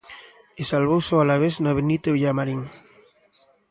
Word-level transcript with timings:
E 0.59 0.63
salvouse 0.71 1.11
o 1.15 1.21
Alavés 1.23 1.55
no 1.63 1.71
Benito 1.77 2.09
Villamarín. 2.17 2.61